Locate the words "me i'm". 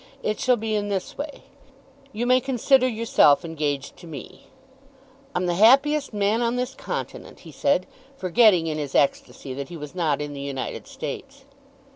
4.07-5.45